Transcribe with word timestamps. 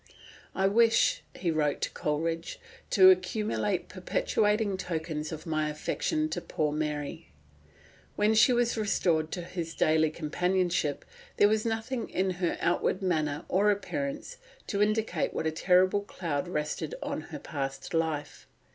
"I 0.55 0.65
wish," 0.65 1.21
he 1.35 1.51
wrote 1.51 1.79
to 1.81 1.91
Coleridge, 1.91 2.59
"to 2.89 3.11
accumulate 3.11 3.87
perpetuating 3.87 4.75
tokens 4.75 5.31
of 5.31 5.45
my 5.45 5.69
affection 5.69 6.27
to 6.29 6.41
poor 6.41 6.71
Mary." 6.71 7.29
When 8.15 8.33
she 8.33 8.51
was 8.51 8.75
restored 8.79 9.31
to 9.33 9.43
his 9.43 9.75
daily 9.75 10.09
companionship, 10.09 11.05
there 11.37 11.47
was 11.47 11.65
nothing 11.67 12.09
in 12.09 12.31
her 12.41 12.57
outward 12.61 13.03
manner 13.03 13.45
or 13.47 13.69
appearance 13.69 14.37
to 14.65 14.81
indicate 14.81 15.35
what 15.35 15.45
a 15.45 15.51
terrible 15.51 16.01
cloud 16.01 16.47
rested 16.47 16.95
on 17.03 17.21
her 17.29 17.37
past 17.37 17.93
life. 17.93 18.47